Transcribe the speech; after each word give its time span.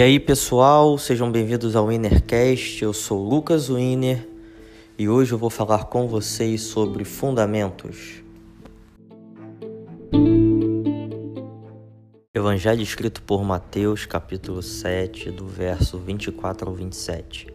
E 0.00 0.02
aí 0.02 0.18
pessoal, 0.18 0.96
sejam 0.96 1.30
bem-vindos 1.30 1.76
ao 1.76 1.88
Winnercast. 1.88 2.82
Eu 2.82 2.90
sou 2.90 3.22
Lucas 3.22 3.68
Winner 3.68 4.26
e 4.98 5.06
hoje 5.06 5.32
eu 5.32 5.36
vou 5.36 5.50
falar 5.50 5.90
com 5.90 6.08
vocês 6.08 6.62
sobre 6.62 7.04
fundamentos. 7.04 8.22
Evangelho 12.32 12.80
escrito 12.80 13.20
por 13.20 13.44
Mateus, 13.44 14.06
capítulo 14.06 14.62
7, 14.62 15.30
do 15.32 15.46
verso 15.46 15.98
24 15.98 16.70
ao 16.70 16.74
27. 16.74 17.52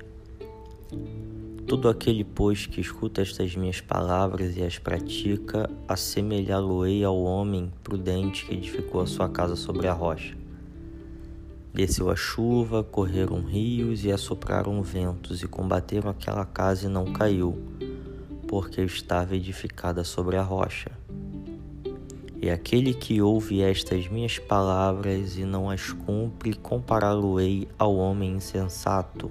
Todo 1.65 1.89
aquele, 1.89 2.23
pois, 2.23 2.67
que 2.67 2.79
escuta 2.79 3.23
estas 3.23 3.55
minhas 3.55 3.81
palavras 3.81 4.55
e 4.55 4.61
as 4.61 4.77
pratica, 4.77 5.67
assemelhá-lo-ei 5.87 7.03
ao 7.03 7.19
homem 7.23 7.73
prudente 7.83 8.45
que 8.45 8.53
edificou 8.53 9.01
a 9.01 9.07
sua 9.07 9.27
casa 9.27 9.55
sobre 9.55 9.87
a 9.87 9.93
rocha. 9.93 10.44
Desceu 11.75 12.09
a 12.09 12.15
chuva, 12.15 12.85
correram 12.85 13.41
rios 13.41 14.05
e 14.05 14.09
assopraram 14.09 14.81
ventos 14.81 15.43
e 15.43 15.47
combateram 15.47 16.09
aquela 16.09 16.45
casa 16.45 16.85
e 16.85 16.89
não 16.89 17.11
caiu, 17.11 17.61
porque 18.47 18.81
estava 18.81 19.35
edificada 19.35 20.01
sobre 20.05 20.37
a 20.37 20.41
rocha. 20.41 20.89
E 22.41 22.49
aquele 22.49 22.93
que 22.93 23.21
ouve 23.21 23.61
estas 23.61 24.07
minhas 24.07 24.39
palavras 24.39 25.37
e 25.37 25.43
não 25.43 25.69
as 25.69 25.91
cumpre, 25.91 26.53
compará-lo-ei 26.53 27.67
ao 27.77 27.93
homem 27.97 28.35
insensato 28.35 29.29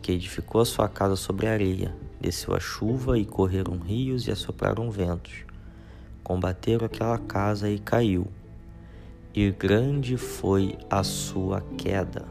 que 0.00 0.12
edificou 0.12 0.62
a 0.62 0.64
sua 0.64 0.88
casa 0.88 1.14
sobre 1.14 1.46
a 1.46 1.52
areia. 1.52 1.94
Desceu 2.18 2.54
a 2.54 2.60
chuva 2.60 3.18
e 3.18 3.26
correram 3.26 3.76
rios 3.76 4.26
e 4.26 4.30
assopraram 4.30 4.90
ventos. 4.90 5.44
Combateram 6.22 6.86
aquela 6.86 7.18
casa 7.18 7.68
e 7.68 7.78
caiu. 7.78 8.26
E 9.34 9.50
grande 9.50 10.16
foi 10.16 10.78
a 10.88 11.02
sua 11.02 11.60
queda. 11.76 12.24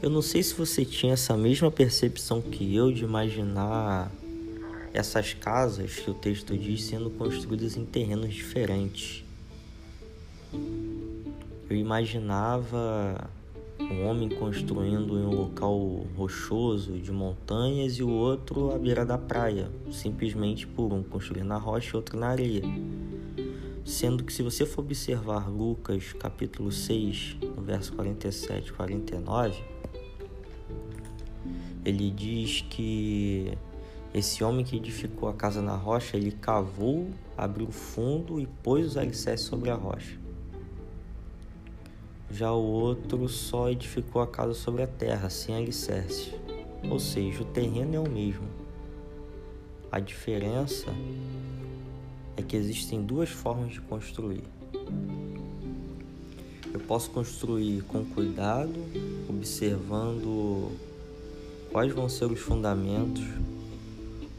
Eu 0.00 0.08
não 0.08 0.22
sei 0.22 0.40
se 0.42 0.54
você 0.54 0.84
tinha 0.84 1.14
essa 1.14 1.36
mesma 1.36 1.68
percepção 1.68 2.40
que 2.40 2.76
eu 2.76 2.92
de 2.92 3.02
imaginar 3.02 4.08
essas 4.94 5.34
casas 5.34 5.96
que 5.96 6.10
o 6.10 6.14
texto 6.14 6.56
diz 6.56 6.84
sendo 6.84 7.10
construídas 7.10 7.76
em 7.76 7.84
terrenos 7.84 8.32
diferentes. 8.32 9.24
Eu 11.68 11.76
imaginava 11.76 13.28
um 13.90 14.06
homem 14.06 14.28
construindo 14.28 15.18
em 15.18 15.24
um 15.24 15.34
local 15.34 15.78
rochoso 16.16 16.98
de 16.98 17.10
montanhas 17.10 17.94
e 17.94 18.02
o 18.02 18.08
outro 18.08 18.72
à 18.72 18.78
beira 18.78 19.04
da 19.04 19.18
praia, 19.18 19.70
simplesmente 19.90 20.66
por 20.66 20.92
um 20.92 21.02
construir 21.02 21.44
na 21.44 21.56
rocha 21.56 21.90
e 21.92 21.96
outro 21.96 22.18
na 22.18 22.28
areia. 22.28 22.62
Sendo 23.84 24.22
que 24.22 24.32
se 24.32 24.42
você 24.42 24.64
for 24.64 24.82
observar 24.82 25.50
Lucas 25.50 26.12
capítulo 26.12 26.70
6, 26.70 27.38
no 27.56 27.62
verso 27.62 27.92
47 27.94 28.68
e 28.68 28.72
49, 28.72 29.64
ele 31.84 32.10
diz 32.10 32.64
que 32.70 33.52
esse 34.14 34.44
homem 34.44 34.64
que 34.64 34.76
edificou 34.76 35.28
a 35.28 35.34
casa 35.34 35.60
na 35.60 35.74
rocha, 35.74 36.16
ele 36.16 36.30
cavou, 36.30 37.10
abriu 37.36 37.72
fundo 37.72 38.38
e 38.38 38.46
pôs 38.46 38.86
os 38.86 38.96
alicerces 38.96 39.46
sobre 39.46 39.70
a 39.70 39.74
rocha 39.74 40.21
já 42.32 42.50
o 42.50 42.62
outro 42.62 43.28
só 43.28 43.68
edificou 43.68 44.22
a 44.22 44.26
casa 44.26 44.54
sobre 44.54 44.82
a 44.82 44.86
terra, 44.86 45.28
sem 45.28 45.54
alicerce. 45.54 46.34
Ou 46.90 46.98
seja, 46.98 47.42
o 47.42 47.44
terreno 47.44 47.94
é 47.94 48.00
o 48.00 48.08
mesmo. 48.08 48.48
A 49.90 50.00
diferença 50.00 50.86
é 52.34 52.42
que 52.42 52.56
existem 52.56 53.02
duas 53.02 53.28
formas 53.28 53.72
de 53.72 53.80
construir. 53.82 54.44
Eu 56.72 56.80
posso 56.80 57.10
construir 57.10 57.82
com 57.82 58.02
cuidado, 58.02 58.72
observando 59.28 60.72
quais 61.70 61.92
vão 61.92 62.08
ser 62.08 62.24
os 62.24 62.40
fundamentos, 62.40 63.24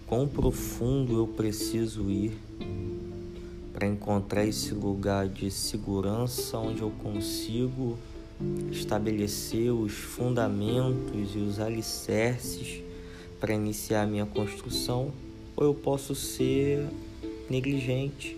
quão 0.07 0.27
profundo 0.27 1.15
eu 1.15 1.27
preciso 1.27 2.09
ir 2.09 2.35
para 3.83 3.87
encontrar 3.89 4.45
esse 4.45 4.73
lugar 4.73 5.27
de 5.27 5.51
segurança 5.51 6.57
onde 6.57 6.81
eu 6.81 6.89
consigo 6.89 7.99
estabelecer 8.71 9.73
os 9.73 9.91
fundamentos 9.91 11.35
e 11.35 11.39
os 11.39 11.59
alicerces 11.59 12.81
para 13.41 13.53
iniciar 13.53 14.03
a 14.03 14.05
minha 14.05 14.25
construção, 14.25 15.11
ou 15.53 15.65
eu 15.65 15.73
posso 15.73 16.15
ser 16.15 16.87
negligente, 17.49 18.37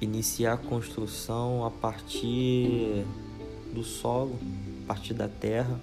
iniciar 0.00 0.54
a 0.54 0.56
construção 0.56 1.64
a 1.64 1.70
partir 1.70 3.04
do 3.72 3.84
solo, 3.84 4.36
a 4.82 4.88
partir 4.88 5.14
da 5.14 5.28
terra, 5.28 5.80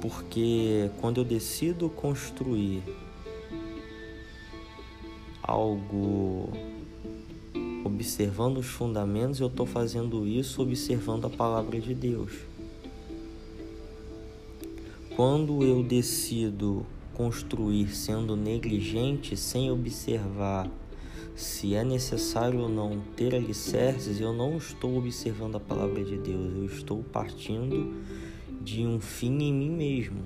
porque 0.00 0.90
quando 1.00 1.20
eu 1.20 1.24
decido 1.24 1.88
construir 1.88 2.82
algo 5.50 6.48
observando 7.84 8.58
os 8.58 8.66
fundamentos, 8.66 9.40
eu 9.40 9.48
estou 9.48 9.66
fazendo 9.66 10.24
isso 10.26 10.62
observando 10.62 11.24
a 11.24 11.30
palavra 11.30 11.80
de 11.80 11.92
Deus. 11.92 12.32
Quando 15.16 15.64
eu 15.64 15.82
decido 15.82 16.86
construir 17.14 17.88
sendo 17.88 18.36
negligente, 18.36 19.36
sem 19.36 19.70
observar 19.70 20.70
se 21.34 21.74
é 21.74 21.82
necessário 21.82 22.60
ou 22.60 22.68
não 22.68 23.00
ter 23.16 23.34
alicerces, 23.34 24.20
eu 24.20 24.32
não 24.32 24.56
estou 24.56 24.96
observando 24.96 25.56
a 25.56 25.60
palavra 25.60 26.04
de 26.04 26.16
Deus, 26.16 26.54
eu 26.56 26.64
estou 26.66 27.02
partindo 27.02 27.92
de 28.62 28.86
um 28.86 29.00
fim 29.00 29.42
em 29.42 29.52
mim 29.52 29.70
mesmo. 29.70 30.22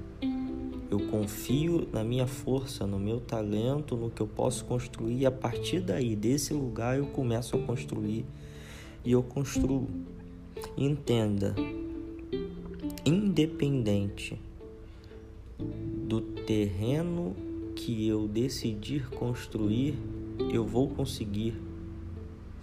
Eu 0.95 1.01
confio 1.09 1.89
na 1.93 2.05
minha 2.05 2.25
força, 2.25 2.87
no 2.87 3.01
meu 3.01 3.19
talento, 3.19 3.97
no 3.97 4.11
que 4.11 4.21
eu 4.21 4.29
posso 4.29 4.65
construir 4.65 5.23
e 5.23 5.27
a 5.27 5.31
partir 5.31 5.81
daí, 5.81 6.15
desse 6.15 6.55
lugar, 6.55 6.97
eu 6.97 7.07
começo 7.07 7.57
a 7.57 7.59
construir 7.59 8.25
e 9.05 9.11
eu 9.11 9.21
construo. 9.21 9.89
Entenda, 10.79 11.53
independente 13.05 14.41
do 16.07 16.21
terreno 16.21 17.35
que 17.75 18.07
eu 18.07 18.29
decidir 18.29 19.11
construir, 19.11 19.99
eu 20.53 20.65
vou 20.65 20.89
conseguir 20.89 21.61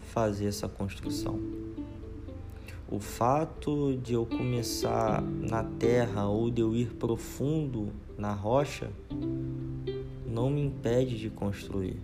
fazer 0.03 0.45
essa 0.45 0.69
construção. 0.69 1.37
O 2.91 2.99
fato 2.99 3.97
de 4.03 4.11
eu 4.11 4.25
começar 4.25 5.21
na 5.21 5.63
terra 5.63 6.27
ou 6.27 6.51
de 6.51 6.59
eu 6.59 6.75
ir 6.75 6.87
profundo 6.95 7.87
na 8.17 8.33
rocha 8.33 8.91
não 10.27 10.49
me 10.49 10.61
impede 10.61 11.17
de 11.17 11.29
construir. 11.29 11.95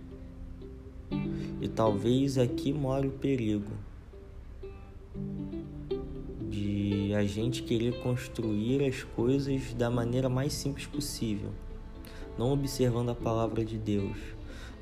E 1.60 1.68
talvez 1.68 2.38
aqui 2.38 2.72
mora 2.72 3.06
o 3.06 3.10
perigo 3.10 3.70
de 6.48 7.12
a 7.14 7.22
gente 7.22 7.62
querer 7.64 8.00
construir 8.02 8.82
as 8.82 9.02
coisas 9.02 9.74
da 9.74 9.90
maneira 9.90 10.30
mais 10.30 10.54
simples 10.54 10.86
possível, 10.86 11.50
não 12.38 12.50
observando 12.50 13.10
a 13.10 13.14
palavra 13.14 13.62
de 13.62 13.76
Deus 13.76 14.16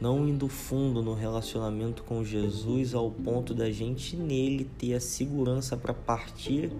não 0.00 0.28
indo 0.28 0.48
fundo 0.48 1.02
no 1.02 1.14
relacionamento 1.14 2.02
com 2.02 2.22
Jesus 2.22 2.94
ao 2.94 3.10
ponto 3.10 3.54
da 3.54 3.70
gente 3.70 4.16
nele 4.16 4.64
ter 4.78 4.94
a 4.94 5.00
segurança 5.00 5.76
para 5.76 5.94
partir 5.94 6.70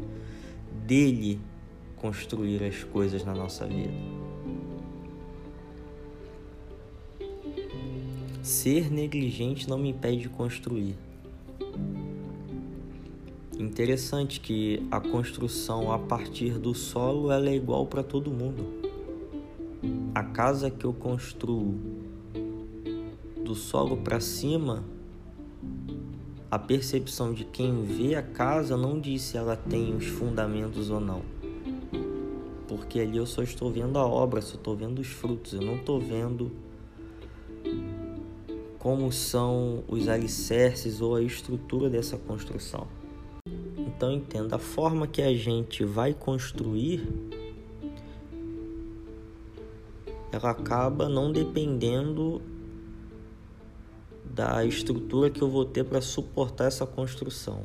dele 0.87 1.41
construir 1.97 2.62
as 2.62 2.84
coisas 2.84 3.25
na 3.25 3.34
nossa 3.34 3.66
vida. 3.66 3.95
Ser 8.42 8.92
negligente 8.92 9.69
não 9.69 9.78
me 9.78 9.89
impede 9.89 10.22
de 10.22 10.28
construir. 10.28 10.97
Interessante 13.59 14.39
que 14.39 14.86
a 14.91 15.01
construção 15.01 15.91
a 15.91 15.98
partir 15.98 16.59
do 16.59 16.74
solo 16.74 17.33
ela 17.33 17.48
é 17.48 17.57
igual 17.57 17.86
para 17.86 18.03
todo 18.03 18.30
mundo. 18.30 18.66
A 20.15 20.22
casa 20.22 20.71
que 20.71 20.84
eu 20.84 20.92
construo 20.92 21.74
do 23.47 23.54
solo 23.54 23.97
para 23.97 24.19
cima, 24.19 24.84
a 26.51 26.59
percepção 26.59 27.33
de 27.33 27.45
quem 27.45 27.84
vê 27.84 28.16
a 28.16 28.22
casa 28.22 28.77
não 28.77 29.01
diz 29.01 29.22
se 29.22 29.37
ela 29.37 29.57
tem 29.57 29.95
os 29.95 30.07
fundamentos 30.07 30.91
ou 30.91 31.01
não. 31.01 31.22
Porque 32.66 32.98
ali 32.98 33.16
eu 33.16 33.27
só 33.27 33.43
estou 33.43 33.71
vendo 33.71 33.98
a 33.98 34.04
obra, 34.04 34.43
só 34.43 34.57
estou 34.57 34.77
vendo 34.77 34.98
os 34.98 35.07
frutos, 35.07 35.53
eu 35.53 35.63
não 35.63 35.77
estou 35.77 36.01
vendo 36.01 36.51
como 38.81 39.10
são 39.13 39.84
os 39.89 40.09
alicerces 40.09 41.01
ou 41.01 41.15
a 41.15 41.22
estrutura 41.22 41.89
dessa 41.89 42.16
construção. 42.16 42.89
Então 43.78 44.13
entenda, 44.13 44.57
a 44.57 44.59
forma 44.59 45.07
que 45.07 45.22
a 45.22 45.33
gente 45.33 45.84
vai 45.84 46.13
construir 46.13 47.09
ela 50.33 50.51
acaba 50.51 51.09
não 51.09 51.33
dependendo 51.33 52.43
da 54.36 54.62
estrutura 54.66 55.30
que 55.30 55.41
eu 55.41 55.48
vou 55.48 55.65
ter 55.65 55.83
para 55.83 56.03
suportar 56.03 56.66
essa 56.66 56.86
construção. 56.86 57.62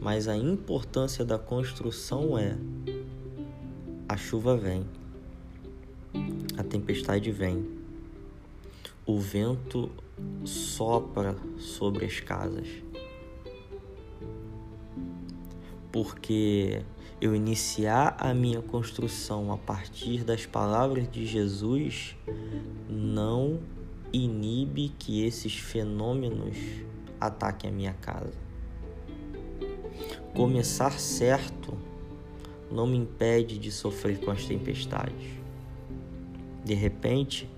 Mas 0.00 0.26
a 0.26 0.36
importância 0.36 1.24
da 1.24 1.38
construção 1.38 2.36
é 2.36 2.56
a 4.08 4.16
chuva 4.16 4.56
vem, 4.56 4.84
a 6.56 6.64
tempestade 6.64 7.30
vem, 7.30 7.68
o 9.06 9.16
vento 9.20 9.88
sopra 10.44 11.36
sobre 11.56 12.04
as 12.04 12.18
casas. 12.18 12.66
Porque 15.92 16.82
eu 17.20 17.34
iniciar 17.34 18.16
a 18.18 18.32
minha 18.32 18.62
construção 18.62 19.52
a 19.52 19.58
partir 19.58 20.22
das 20.22 20.46
palavras 20.46 21.10
de 21.10 21.26
Jesus 21.26 22.16
não 22.88 23.60
inibe 24.12 24.90
que 24.98 25.24
esses 25.24 25.54
fenômenos 25.54 26.56
ataquem 27.20 27.70
a 27.70 27.72
minha 27.72 27.92
casa. 27.94 28.38
Começar 30.34 30.92
certo 30.92 31.76
não 32.70 32.86
me 32.86 32.96
impede 32.96 33.58
de 33.58 33.72
sofrer 33.72 34.20
com 34.20 34.30
as 34.30 34.44
tempestades. 34.44 35.26
De 36.64 36.74
repente, 36.74 37.50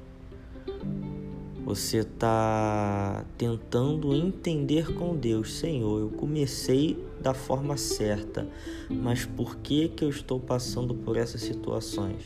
você 1.65 1.99
está 1.99 3.25
tentando 3.37 4.15
entender 4.15 4.95
com 4.95 5.17
Deus, 5.17 5.55
Senhor, 5.55 6.01
eu 6.01 6.09
comecei 6.11 6.99
da 7.21 7.35
forma 7.35 7.77
certa, 7.77 8.49
mas 8.89 9.25
por 9.25 9.57
que 9.57 9.89
que 9.89 10.05
eu 10.05 10.09
estou 10.09 10.41
passando 10.41 10.95
por 10.95 11.17
essas 11.17 11.43
situações? 11.43 12.23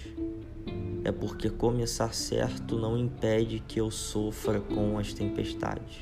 É 1.04 1.12
porque 1.12 1.50
começar 1.50 2.14
certo 2.14 2.78
não 2.78 2.96
impede 2.96 3.62
que 3.66 3.80
eu 3.80 3.90
sofra 3.90 4.60
com 4.60 4.98
as 4.98 5.12
tempestades. 5.12 5.98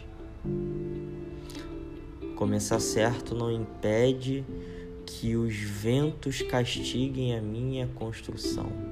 Começar 2.37 2.79
certo 2.81 3.35
não 3.35 3.51
impede 3.51 4.45
que 5.05 5.37
os 5.37 5.57
ventos 5.57 6.43
castiguem 6.43 7.37
a 7.37 7.43
minha 7.43 7.89
construção. 7.89 8.92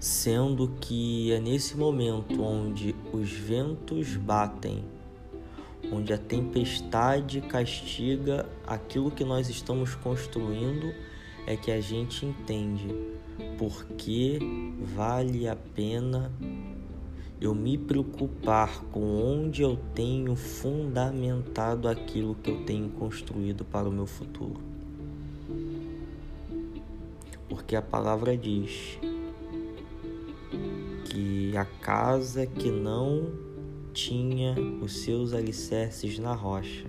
Sendo 0.00 0.66
que 0.80 1.30
é 1.30 1.38
nesse 1.38 1.76
momento 1.76 2.42
onde 2.42 2.96
os 3.12 3.30
ventos 3.30 4.16
batem, 4.16 4.82
onde 5.92 6.10
a 6.14 6.18
tempestade 6.18 7.42
castiga 7.42 8.48
aquilo 8.66 9.10
que 9.10 9.24
nós 9.24 9.50
estamos 9.50 9.94
construindo, 9.94 10.94
é 11.46 11.54
que 11.54 11.70
a 11.70 11.82
gente 11.82 12.24
entende 12.24 12.88
por 13.58 13.84
que 13.98 14.38
vale 14.94 15.46
a 15.46 15.54
pena 15.54 16.32
eu 17.38 17.54
me 17.54 17.76
preocupar 17.76 18.82
com 18.84 19.00
onde 19.00 19.60
eu 19.60 19.78
tenho 19.94 20.34
fundamentado 20.34 21.88
aquilo 21.88 22.34
que 22.34 22.50
eu 22.50 22.64
tenho 22.64 22.88
construído 22.90 23.66
para 23.66 23.88
o 23.88 23.92
meu 23.92 24.06
futuro. 24.06 24.60
Porque 27.48 27.74
a 27.74 27.82
palavra 27.82 28.36
diz: 28.36 28.98
que 31.50 31.56
a 31.56 31.64
casa 31.64 32.46
que 32.46 32.70
não 32.70 33.32
tinha 33.92 34.54
os 34.80 35.02
seus 35.02 35.32
alicerces 35.32 36.16
na 36.16 36.32
rocha 36.32 36.86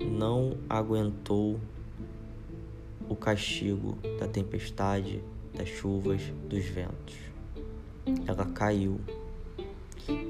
não 0.00 0.56
aguentou 0.68 1.60
o 3.08 3.14
castigo 3.14 3.96
da 4.18 4.26
tempestade, 4.26 5.22
das 5.54 5.68
chuvas, 5.68 6.20
dos 6.48 6.64
ventos. 6.64 7.14
Ela 8.26 8.44
caiu 8.46 9.00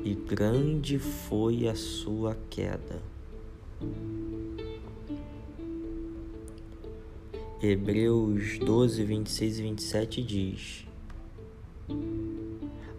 e 0.04 0.14
grande 0.14 0.98
foi 0.98 1.66
a 1.66 1.74
sua 1.74 2.36
queda. 2.50 3.02
Hebreus 7.62 8.58
12, 8.58 9.02
26 9.02 9.58
e 9.58 9.62
27 9.62 10.22
diz: 10.22 10.86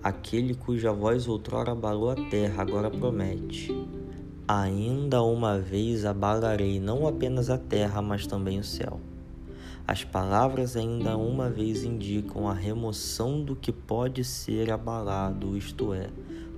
Aquele 0.04 0.56
cuja 0.56 0.92
voz 0.92 1.28
outrora 1.28 1.74
abalou 1.74 2.10
a 2.10 2.16
terra 2.16 2.64
agora 2.64 2.90
promete: 2.90 3.72
Ainda 4.48 5.22
uma 5.22 5.60
vez 5.60 6.06
abalarei 6.06 6.80
não 6.80 7.08
apenas 7.08 7.52
a 7.52 7.58
terra, 7.60 8.02
mas 8.02 8.26
também 8.26 8.58
o 8.58 8.64
céu. 8.64 9.00
As 9.88 10.04
palavras 10.04 10.76
ainda 10.76 11.16
uma 11.16 11.52
vez 11.52 11.84
indicam 11.84 12.48
a 12.48 12.54
remoção 12.54 13.44
do 13.44 13.56
que 13.56 13.72
pode 13.72 14.24
ser 14.24 14.72
abalado, 14.72 15.56
isto 15.56 15.94
é, 15.94 16.10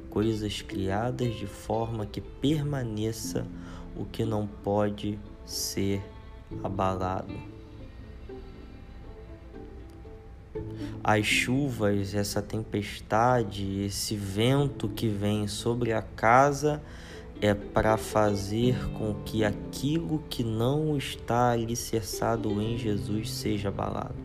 coisas 0.09 0.61
criadas 0.61 1.35
de 1.35 1.45
forma 1.45 2.05
que 2.05 2.21
permaneça 2.21 3.45
o 3.97 4.05
que 4.05 4.23
não 4.23 4.47
pode 4.47 5.19
ser 5.45 6.01
abalado. 6.63 7.33
As 11.03 11.25
chuvas, 11.25 12.15
essa 12.15 12.41
tempestade, 12.41 13.81
esse 13.81 14.15
vento 14.15 14.87
que 14.87 15.09
vem 15.09 15.47
sobre 15.47 15.91
a 15.91 16.01
casa 16.01 16.81
é 17.41 17.53
para 17.53 17.97
fazer 17.97 18.77
com 18.93 19.13
que 19.25 19.43
aquilo 19.43 20.23
que 20.29 20.43
não 20.43 20.95
está 20.95 21.51
alicerçado 21.51 22.49
em 22.61 22.77
Jesus 22.77 23.31
seja 23.31 23.67
abalado. 23.67 24.15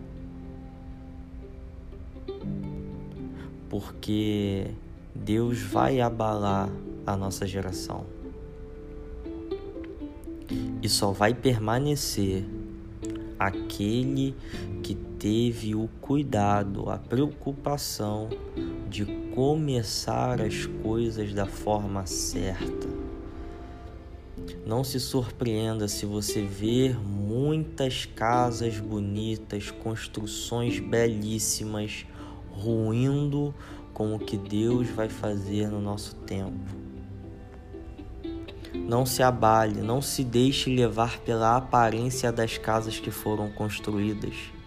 Porque 3.68 4.68
Deus 5.12 5.60
vai 5.60 6.00
abalar 6.00 6.70
a 7.04 7.16
nossa 7.16 7.44
geração. 7.44 8.06
E 10.80 10.88
só 10.88 11.10
vai 11.10 11.34
permanecer 11.34 12.44
aquele 13.36 14.34
que 14.82 15.07
teve 15.18 15.74
o 15.74 15.88
cuidado, 16.00 16.88
a 16.88 16.96
preocupação 16.96 18.28
de 18.88 19.04
começar 19.34 20.40
as 20.40 20.66
coisas 20.66 21.34
da 21.34 21.46
forma 21.46 22.06
certa. 22.06 22.88
Não 24.64 24.84
se 24.84 25.00
surpreenda 25.00 25.88
se 25.88 26.06
você 26.06 26.42
ver 26.42 26.96
muitas 26.98 28.06
casas 28.06 28.78
bonitas, 28.78 29.70
construções 29.70 30.78
belíssimas 30.78 32.06
ruindo 32.52 33.54
com 33.92 34.14
o 34.14 34.18
que 34.18 34.36
Deus 34.36 34.88
vai 34.88 35.08
fazer 35.08 35.68
no 35.68 35.80
nosso 35.80 36.14
tempo. 36.16 36.76
Não 38.74 39.04
se 39.04 39.22
abale, 39.22 39.80
não 39.80 40.00
se 40.00 40.22
deixe 40.22 40.74
levar 40.74 41.18
pela 41.20 41.56
aparência 41.56 42.30
das 42.30 42.56
casas 42.56 43.00
que 43.00 43.10
foram 43.10 43.50
construídas. 43.50 44.57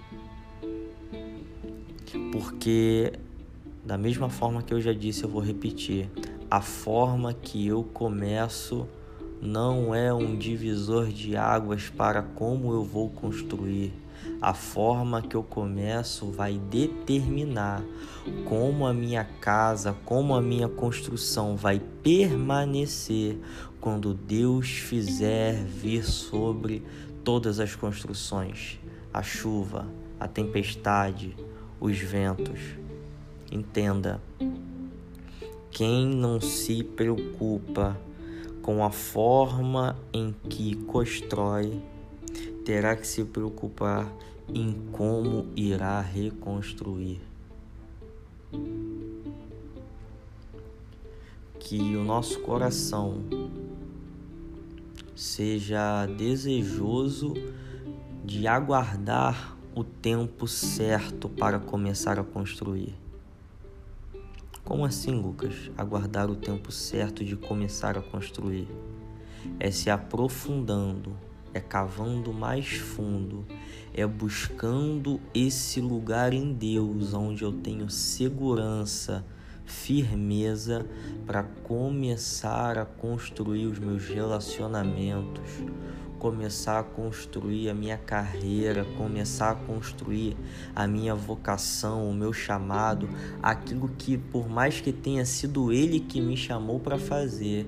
Porque, 2.32 3.14
da 3.86 3.98
mesma 3.98 4.30
forma 4.30 4.62
que 4.62 4.74
eu 4.74 4.82
já 4.82 4.94
disse, 4.94 5.24
eu 5.24 5.30
vou 5.30 5.42
repetir: 5.42 6.10
a 6.50 6.62
forma 6.62 7.34
que 7.34 7.68
eu 7.68 7.84
começo 7.84 8.88
não 9.42 9.94
é 9.94 10.14
um 10.14 10.38
divisor 10.38 11.08
de 11.08 11.36
águas 11.36 11.90
para 11.90 12.22
como 12.22 12.72
eu 12.74 12.84
vou 12.84 13.10
construir. 13.10 13.94
A 14.40 14.54
forma 14.54 15.22
que 15.22 15.36
eu 15.36 15.42
começo 15.42 16.28
vai 16.28 16.60
determinar 16.70 17.84
como 18.46 18.86
a 18.86 18.94
minha 18.94 19.24
casa, 19.24 19.96
como 20.06 20.36
a 20.36 20.42
minha 20.42 20.70
construção 20.70 21.56
vai 21.56 21.82
permanecer 22.04 23.40
quando 23.80 24.14
Deus 24.14 24.68
fizer 24.70 25.56
vir 25.64 26.04
sobre 26.04 26.84
todas 27.24 27.60
as 27.60 27.76
construções 27.76 28.80
a 29.14 29.22
chuva, 29.22 29.88
a 30.20 30.28
tempestade, 30.28 31.36
os 31.82 31.98
ventos. 31.98 32.60
Entenda, 33.52 34.22
quem 35.72 36.06
não 36.06 36.40
se 36.40 36.84
preocupa 36.84 38.00
com 38.62 38.86
a 38.86 38.92
forma 38.92 39.98
em 40.14 40.34
que 40.48 40.76
constrói, 40.76 41.82
terá 42.64 42.96
que 42.96 43.08
se 43.08 43.26
preocupar 43.26 44.08
em 44.54 44.74
como 44.92 45.48
irá 45.56 46.00
reconstruir. 46.00 47.20
Que 51.60 51.96
o 51.96 52.04
nosso 52.04 52.40
coração 52.42 53.24
seja 55.16 56.06
desejoso 56.06 57.34
de 58.24 58.46
aguardar 58.46 59.58
o 59.76 59.84
tempo 59.84 60.48
certo 60.48 61.30
para 61.30 61.60
começar 61.60 62.20
a 62.20 62.24
construir. 62.24 62.96
Como 64.64 64.86
assim, 64.86 65.12
Lucas? 65.12 65.72
Aguardar 65.78 66.30
o 66.30 66.36
tempo 66.36 66.72
certo 66.72 67.24
de 67.24 67.36
começar 67.36 67.98
a 67.98 68.02
construir? 68.02 68.68
É 69.60 69.72
se 69.72 69.90
aprofundando 69.90 71.16
é 71.54 71.60
cavando 71.60 72.34
mais 72.34 72.68
fundo, 72.68 73.46
é 73.94 74.06
buscando 74.06 75.20
esse 75.34 75.82
lugar 75.82 76.34
em 76.34 76.54
Deus 76.54 77.14
onde 77.14 77.44
eu 77.44 77.52
tenho 77.52 77.90
segurança, 77.90 79.26
firmeza 79.66 80.86
para 81.26 81.44
começar 81.44 82.78
a 82.78 82.86
construir 82.86 83.66
os 83.66 83.80
meus 83.80 84.08
relacionamentos, 84.08 85.50
começar 86.22 86.78
a 86.78 86.84
construir 86.84 87.68
a 87.68 87.74
minha 87.74 87.98
carreira, 87.98 88.86
começar 88.96 89.50
a 89.50 89.56
construir 89.56 90.38
a 90.76 90.86
minha 90.86 91.16
vocação, 91.16 92.08
o 92.08 92.14
meu 92.14 92.32
chamado, 92.32 93.10
aquilo 93.42 93.90
que 93.98 94.20
por 94.20 94.48
mais 94.48 94.80
que 94.80 94.94
tenha 94.94 95.26
sido 95.26 95.74
ele 95.74 96.00
que 96.00 96.22
me 96.22 96.38
chamou 96.38 96.80
para 96.80 97.00
fazer, 97.00 97.66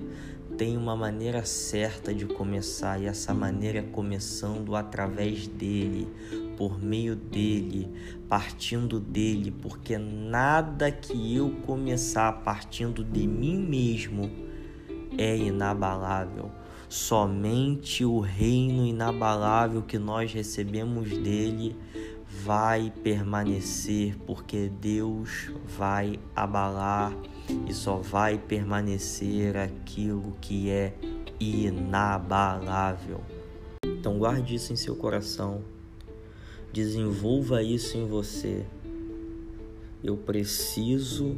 tem 0.56 0.76
uma 0.76 0.94
maneira 0.94 1.44
certa 1.44 2.14
de 2.14 2.26
começar 2.26 3.02
e 3.02 3.06
essa 3.06 3.34
maneira 3.34 3.80
é 3.80 3.82
começando 3.82 4.76
através 4.76 5.48
dele, 5.48 6.06
por 6.56 6.80
meio 6.80 7.16
dele, 7.16 7.90
partindo 8.28 9.00
dele, 9.00 9.50
porque 9.50 9.98
nada 9.98 10.92
que 10.92 11.34
eu 11.34 11.50
começar 11.66 12.30
partindo 12.44 13.02
de 13.02 13.26
mim 13.26 13.58
mesmo 13.58 14.30
é 15.18 15.36
inabalável. 15.36 16.52
Somente 16.94 18.04
o 18.04 18.20
reino 18.20 18.86
inabalável 18.86 19.82
que 19.82 19.98
nós 19.98 20.32
recebemos 20.32 21.10
dele 21.10 21.76
vai 22.44 22.92
permanecer, 23.02 24.16
porque 24.24 24.70
Deus 24.80 25.50
vai 25.76 26.20
abalar 26.36 27.12
e 27.68 27.74
só 27.74 27.96
vai 27.96 28.38
permanecer 28.38 29.56
aquilo 29.56 30.36
que 30.40 30.70
é 30.70 30.94
inabalável. 31.40 33.20
Então 33.84 34.16
guarde 34.16 34.54
isso 34.54 34.72
em 34.72 34.76
seu 34.76 34.94
coração, 34.94 35.64
desenvolva 36.72 37.60
isso 37.60 37.98
em 37.98 38.06
você. 38.06 38.64
Eu 40.00 40.16
preciso 40.16 41.36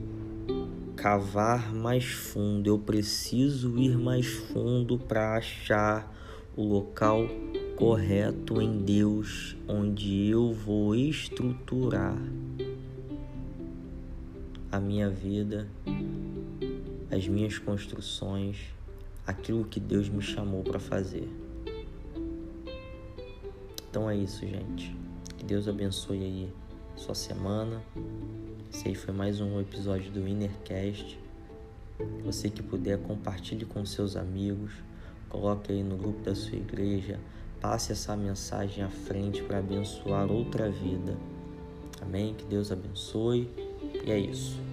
cavar 0.96 1.74
mais 1.74 2.06
fundo, 2.06 2.68
eu 2.68 2.78
preciso 2.78 3.78
ir 3.78 3.98
mais 3.98 4.26
fundo 4.26 4.98
para 4.98 5.36
achar 5.36 6.10
o 6.56 6.64
local 6.64 7.28
correto 7.76 8.62
em 8.62 8.78
Deus 8.78 9.54
onde 9.68 10.28
eu 10.28 10.54
vou 10.54 10.94
estruturar 10.94 12.16
a 14.72 14.80
minha 14.80 15.10
vida, 15.10 15.68
as 17.10 17.28
minhas 17.28 17.58
construções, 17.58 18.56
aquilo 19.26 19.64
que 19.64 19.78
Deus 19.78 20.08
me 20.08 20.22
chamou 20.22 20.62
para 20.62 20.80
fazer. 20.80 21.28
Então 23.90 24.08
é 24.08 24.16
isso, 24.16 24.46
gente. 24.46 24.96
Que 25.36 25.44
Deus 25.44 25.68
abençoe 25.68 26.18
aí 26.18 26.65
sua 26.96 27.14
semana. 27.14 27.82
Esse 28.72 28.88
aí 28.88 28.94
foi 28.94 29.12
mais 29.12 29.40
um 29.40 29.60
episódio 29.60 30.10
do 30.10 30.26
Innercast. 30.26 31.18
Você 32.24 32.48
que 32.48 32.62
puder, 32.62 32.98
compartilhe 32.98 33.64
com 33.64 33.84
seus 33.84 34.16
amigos, 34.16 34.72
coloque 35.28 35.72
aí 35.72 35.82
no 35.82 35.96
grupo 35.96 36.22
da 36.22 36.34
sua 36.34 36.56
igreja, 36.56 37.20
passe 37.60 37.92
essa 37.92 38.16
mensagem 38.16 38.82
à 38.82 38.88
frente 38.88 39.42
para 39.42 39.58
abençoar 39.58 40.30
outra 40.30 40.70
vida. 40.70 41.16
Amém? 42.00 42.34
Que 42.34 42.44
Deus 42.44 42.72
abençoe. 42.72 43.48
E 44.04 44.10
é 44.10 44.18
isso. 44.18 44.65